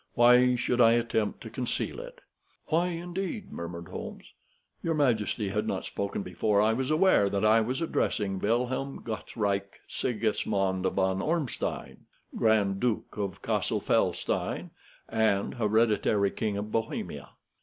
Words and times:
Why 0.15 0.55
should 0.55 0.81
I 0.81 0.93
attempt 0.93 1.41
to 1.41 1.51
conceal 1.51 1.99
it?" 1.99 2.21
"Why, 2.69 2.87
indeed?" 2.87 3.51
murmured 3.51 3.89
Holmes. 3.89 4.33
"Your 4.81 4.95
majesty 4.95 5.49
had 5.49 5.67
not 5.67 5.85
spoken 5.85 6.23
before 6.23 6.59
I 6.59 6.73
was 6.73 6.89
aware 6.89 7.29
that 7.29 7.45
I 7.45 7.61
was 7.61 7.83
addressing 7.83 8.39
Wilhelm 8.39 9.03
Gottsreich 9.03 9.79
Sigismond 9.87 10.85
von 10.87 11.21
Ormstein, 11.21 12.07
Grand 12.35 12.79
Duke 12.79 13.15
of 13.17 13.43
Cassel 13.43 13.79
Felstein, 13.79 14.71
and 15.07 15.53
hereditary 15.53 16.31
King 16.31 16.57
of 16.57 16.71
Bohemia." 16.71 17.29